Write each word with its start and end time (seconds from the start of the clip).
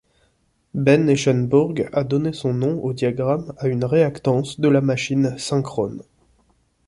Behn-Eschenburg 0.73 1.87
a 1.93 2.03
donné 2.03 2.33
son 2.33 2.53
nom 2.55 2.79
au 2.83 2.91
diagramme 2.91 3.53
à 3.59 3.67
une 3.67 3.85
réactance 3.85 4.59
de 4.59 4.67
la 4.67 4.81
machine 4.81 5.37
synchrone. 5.37 6.01